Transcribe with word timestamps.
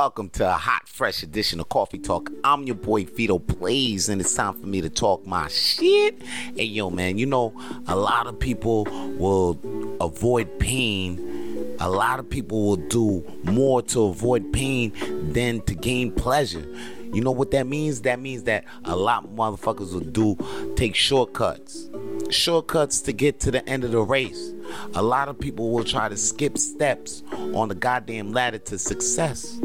welcome 0.00 0.30
to 0.30 0.48
a 0.48 0.54
hot, 0.54 0.88
fresh 0.88 1.22
edition 1.22 1.60
of 1.60 1.68
Coffee 1.68 1.98
Talk. 1.98 2.30
I'm 2.42 2.62
your 2.64 2.74
boy 2.74 3.04
Vito 3.04 3.38
Blaze, 3.38 4.08
and 4.08 4.18
it's 4.18 4.34
time 4.34 4.58
for 4.58 4.66
me 4.66 4.80
to 4.80 4.88
talk 4.88 5.26
my 5.26 5.46
shit. 5.48 6.22
Hey, 6.22 6.64
yo, 6.64 6.88
man, 6.88 7.18
you 7.18 7.26
know, 7.26 7.52
a 7.86 7.94
lot 7.94 8.26
of 8.26 8.40
people 8.40 8.84
will 9.18 9.60
avoid 10.00 10.58
pain. 10.58 11.76
A 11.80 11.90
lot 11.90 12.18
of 12.18 12.30
people 12.30 12.64
will 12.64 12.76
do 12.76 13.22
more 13.44 13.82
to 13.82 14.04
avoid 14.04 14.50
pain 14.54 14.94
than 15.34 15.60
to 15.66 15.74
gain 15.74 16.12
pleasure. 16.12 16.64
You 17.12 17.20
know 17.20 17.30
what 17.30 17.50
that 17.50 17.66
means? 17.66 18.00
That 18.00 18.20
means 18.20 18.44
that 18.44 18.64
a 18.86 18.96
lot 18.96 19.24
of 19.24 19.30
motherfuckers 19.32 19.92
will 19.92 20.00
do 20.00 20.38
take 20.76 20.94
shortcuts. 20.94 21.90
Shortcuts 22.30 23.02
to 23.02 23.12
get 23.12 23.38
to 23.40 23.50
the 23.50 23.68
end 23.68 23.84
of 23.84 23.90
the 23.90 24.00
race. 24.00 24.54
A 24.94 25.02
lot 25.02 25.28
of 25.28 25.38
people 25.38 25.70
will 25.70 25.84
try 25.84 26.08
to 26.08 26.16
skip 26.16 26.56
steps 26.56 27.22
on 27.52 27.68
the 27.68 27.74
goddamn 27.74 28.32
ladder 28.32 28.58
to 28.58 28.78
success. 28.78 29.60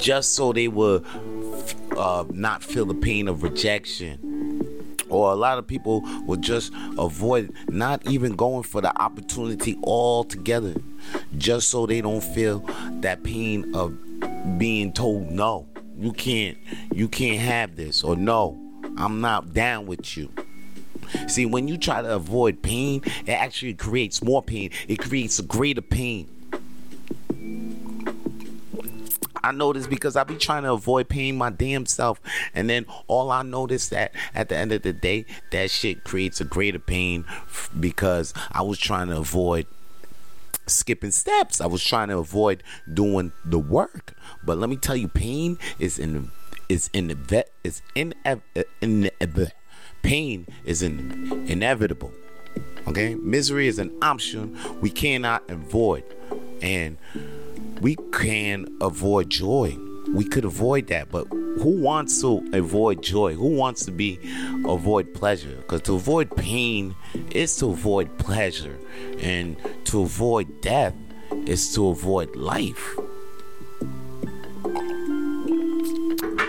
Just 0.00 0.34
so 0.34 0.52
they 0.52 0.68
would 0.68 1.04
uh, 1.96 2.24
not 2.30 2.62
feel 2.62 2.86
the 2.86 2.94
pain 2.94 3.28
of 3.28 3.42
rejection. 3.42 4.96
Or 5.08 5.32
a 5.32 5.34
lot 5.34 5.58
of 5.58 5.66
people 5.66 6.02
will 6.24 6.36
just 6.36 6.72
avoid 6.96 7.52
not 7.68 8.08
even 8.08 8.36
going 8.36 8.62
for 8.62 8.80
the 8.80 8.96
opportunity 9.00 9.76
altogether 9.82 10.74
just 11.36 11.68
so 11.68 11.84
they 11.84 12.00
don't 12.00 12.22
feel 12.22 12.60
that 13.00 13.24
pain 13.24 13.74
of 13.74 13.96
being 14.58 14.92
told 14.92 15.30
no 15.30 15.66
you 15.98 16.12
can't 16.12 16.56
you 16.92 17.08
can't 17.08 17.40
have 17.40 17.76
this 17.76 18.04
or 18.04 18.14
no 18.16 18.58
i'm 18.96 19.20
not 19.20 19.52
down 19.52 19.86
with 19.86 20.16
you. 20.16 20.30
See 21.26 21.46
when 21.46 21.66
you 21.66 21.76
try 21.76 22.02
to 22.02 22.14
avoid 22.14 22.62
pain 22.62 23.02
it 23.26 23.32
actually 23.32 23.74
creates 23.74 24.22
more 24.22 24.42
pain. 24.42 24.70
It 24.88 24.98
creates 24.98 25.38
a 25.38 25.42
greater 25.42 25.82
pain 25.82 26.28
I 29.42 29.52
know 29.52 29.72
this 29.72 29.86
because 29.86 30.16
I 30.16 30.24
be 30.24 30.36
trying 30.36 30.64
to 30.64 30.72
avoid 30.72 31.08
paying 31.08 31.36
my 31.38 31.50
damn 31.50 31.86
self, 31.86 32.20
and 32.54 32.68
then 32.68 32.86
all 33.06 33.30
I 33.30 33.42
notice 33.42 33.88
that 33.88 34.12
at 34.34 34.48
the 34.48 34.56
end 34.56 34.72
of 34.72 34.82
the 34.82 34.92
day, 34.92 35.26
that 35.52 35.70
shit 35.70 36.04
creates 36.04 36.40
a 36.40 36.44
greater 36.44 36.78
pain 36.78 37.24
because 37.78 38.34
I 38.52 38.62
was 38.62 38.78
trying 38.78 39.08
to 39.08 39.18
avoid 39.18 39.66
skipping 40.66 41.10
steps. 41.10 41.60
I 41.60 41.66
was 41.66 41.82
trying 41.82 42.08
to 42.08 42.18
avoid 42.18 42.62
doing 42.92 43.32
the 43.44 43.58
work. 43.58 44.14
But 44.44 44.58
let 44.58 44.70
me 44.70 44.76
tell 44.76 44.96
you, 44.96 45.08
pain 45.08 45.58
is 45.78 45.98
in 45.98 46.30
is 46.68 46.88
in 46.92 47.08
the 47.08 47.14
vet 47.14 47.50
is 47.64 47.82
in, 47.94 48.14
uh, 48.24 48.36
in, 48.80 49.10
in 49.20 49.30
uh, 49.36 49.46
pain 50.02 50.46
is 50.64 50.82
in, 50.82 51.44
inevitable. 51.48 52.12
Okay, 52.86 53.14
misery 53.14 53.66
is 53.66 53.78
an 53.78 53.92
option 54.02 54.56
we 54.80 54.90
cannot 54.90 55.48
avoid, 55.50 56.04
and 56.62 56.96
we 57.80 57.96
can 58.12 58.66
avoid 58.80 59.30
joy. 59.30 59.76
We 60.12 60.24
could 60.24 60.44
avoid 60.44 60.88
that, 60.88 61.10
but 61.10 61.26
who 61.28 61.80
wants 61.80 62.20
to 62.22 62.42
avoid 62.52 63.02
joy? 63.02 63.34
Who 63.34 63.54
wants 63.54 63.84
to 63.84 63.92
be 63.92 64.18
avoid 64.66 65.14
pleasure? 65.14 65.56
Because 65.56 65.82
to 65.82 65.94
avoid 65.94 66.34
pain 66.36 66.96
is 67.30 67.56
to 67.56 67.66
avoid 67.66 68.18
pleasure, 68.18 68.78
and 69.20 69.56
to 69.84 70.02
avoid 70.02 70.60
death 70.62 70.94
is 71.46 71.72
to 71.74 71.88
avoid 71.88 72.34
life. 72.34 72.96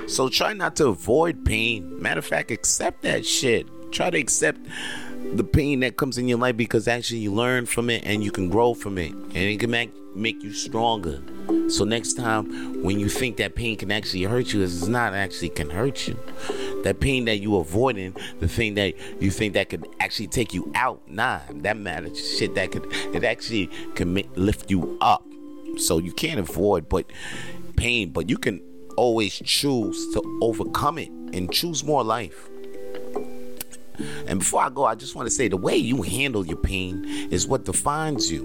So 0.07 0.27
try 0.27 0.53
not 0.53 0.75
to 0.77 0.87
avoid 0.87 1.45
pain. 1.45 2.01
Matter 2.01 2.19
of 2.19 2.25
fact, 2.25 2.51
accept 2.51 3.03
that 3.03 3.25
shit. 3.25 3.67
Try 3.91 4.09
to 4.09 4.17
accept 4.17 4.59
the 5.33 5.43
pain 5.43 5.79
that 5.79 5.95
comes 5.95 6.17
in 6.17 6.27
your 6.27 6.37
life 6.37 6.57
because 6.57 6.87
actually 6.87 7.19
you 7.19 7.33
learn 7.33 7.65
from 7.65 7.89
it 7.89 8.03
and 8.05 8.23
you 8.23 8.31
can 8.31 8.49
grow 8.49 8.73
from 8.73 8.97
it 8.97 9.11
and 9.11 9.35
it 9.35 9.59
can 9.59 9.71
make 9.71 9.91
make 10.13 10.43
you 10.43 10.51
stronger. 10.51 11.21
So 11.69 11.85
next 11.85 12.13
time 12.13 12.83
when 12.83 12.99
you 12.99 13.07
think 13.07 13.37
that 13.37 13.55
pain 13.55 13.77
can 13.77 13.91
actually 13.91 14.23
hurt 14.23 14.51
you, 14.51 14.61
it's 14.61 14.87
not 14.87 15.13
actually 15.13 15.49
can 15.49 15.69
hurt 15.69 16.05
you. 16.05 16.19
That 16.83 16.99
pain 16.99 17.25
that 17.25 17.37
you 17.37 17.55
avoiding, 17.55 18.15
the 18.39 18.47
thing 18.49 18.73
that 18.73 18.95
you 19.21 19.31
think 19.31 19.53
that 19.53 19.69
could 19.69 19.87
actually 20.01 20.27
take 20.27 20.53
you 20.53 20.69
out, 20.75 21.01
nah, 21.07 21.39
that 21.49 21.77
matters. 21.77 22.37
Shit 22.37 22.55
that 22.55 22.71
could 22.73 22.85
it 22.91 23.23
actually 23.23 23.67
can 23.95 24.13
make, 24.13 24.29
lift 24.35 24.69
you 24.69 24.97
up. 24.99 25.23
So 25.77 25.99
you 25.99 26.11
can't 26.11 26.41
avoid 26.41 26.89
but 26.89 27.09
pain, 27.77 28.09
but 28.11 28.29
you 28.29 28.37
can 28.37 28.61
always 28.97 29.33
choose 29.33 30.13
to 30.13 30.39
overcome 30.41 30.97
it 30.97 31.09
and 31.09 31.51
choose 31.53 31.85
more 31.85 32.03
life. 32.03 32.50
And 34.27 34.39
before 34.39 34.61
I 34.61 34.69
go, 34.69 34.85
I 34.85 34.95
just 34.95 35.15
want 35.15 35.27
to 35.27 35.31
say 35.31 35.47
the 35.47 35.57
way 35.57 35.75
you 35.75 36.01
handle 36.01 36.45
your 36.45 36.57
pain 36.57 37.05
is 37.31 37.47
what 37.47 37.65
defines 37.65 38.31
you. 38.31 38.43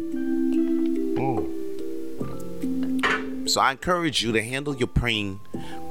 Mm. 1.19 1.57
So 3.49 3.61
I 3.61 3.71
encourage 3.71 4.23
you 4.23 4.33
to 4.33 4.43
handle 4.43 4.77
your 4.77 4.89
pain 4.89 5.41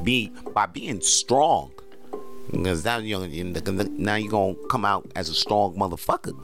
be 0.04 0.32
by 0.54 0.66
being 0.66 1.02
strong. 1.02 1.72
Because 2.52 2.86
now 2.86 2.98
you're, 2.98 3.28
now 3.28 4.16
you're 4.16 4.32
gonna 4.32 4.56
come 4.70 4.86
out 4.86 5.10
as 5.16 5.30
a 5.30 5.34
strong 5.34 5.76
motherfucker. 5.76 6.38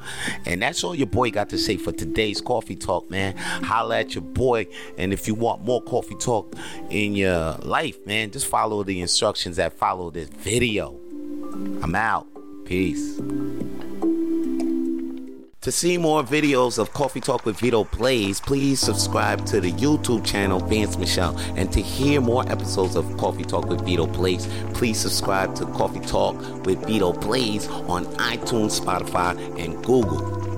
And 0.45 0.61
that's 0.61 0.83
all 0.83 0.95
your 0.95 1.07
boy 1.07 1.29
got 1.31 1.49
to 1.49 1.57
say 1.57 1.77
for 1.77 1.91
today's 1.91 2.41
coffee 2.41 2.75
talk, 2.75 3.09
man. 3.09 3.37
Holla 3.37 3.99
at 3.99 4.15
your 4.15 4.23
boy. 4.23 4.67
And 4.97 5.13
if 5.13 5.27
you 5.27 5.35
want 5.35 5.63
more 5.63 5.81
coffee 5.81 6.15
talk 6.15 6.55
in 6.89 7.15
your 7.15 7.53
life, 7.59 8.03
man, 8.05 8.31
just 8.31 8.47
follow 8.47 8.83
the 8.83 8.99
instructions 9.01 9.57
that 9.57 9.73
follow 9.73 10.09
this 10.09 10.29
video. 10.29 10.99
I'm 11.83 11.95
out. 11.95 12.27
Peace. 12.65 13.19
To 15.61 15.71
see 15.71 15.99
more 15.99 16.23
videos 16.23 16.79
of 16.79 16.91
Coffee 16.91 17.19
Talk 17.19 17.45
with 17.45 17.59
Vito 17.59 17.83
Blaze, 17.83 18.39
please 18.39 18.79
subscribe 18.79 19.45
to 19.45 19.61
the 19.61 19.71
YouTube 19.71 20.25
channel 20.25 20.59
Vance 20.59 20.97
Michelle. 20.97 21.37
And 21.55 21.71
to 21.71 21.81
hear 21.81 22.19
more 22.19 22.43
episodes 22.51 22.95
of 22.95 23.15
Coffee 23.17 23.43
Talk 23.43 23.67
with 23.67 23.85
Vito 23.85 24.07
Blaze, 24.07 24.47
please 24.73 24.99
subscribe 24.99 25.53
to 25.55 25.65
Coffee 25.67 25.99
Talk 25.99 26.35
with 26.65 26.83
Vito 26.87 27.13
Blaze 27.13 27.67
on 27.67 28.05
iTunes, 28.17 28.81
Spotify, 28.81 29.37
and 29.63 29.83
Google. 29.85 30.50